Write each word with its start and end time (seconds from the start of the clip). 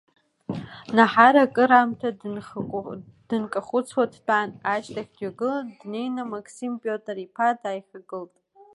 Наҳар 0.95 1.35
акыраамҭа 1.43 2.09
дынкахәыцуа 3.29 4.05
дтәан, 4.11 4.49
ашьҭахь 4.73 5.11
дҩагылан, 5.17 5.67
днеины 5.79 6.23
Мақсим 6.31 6.73
Пиотр-иԥа 6.81 7.47
дааихагылт. 7.61 8.33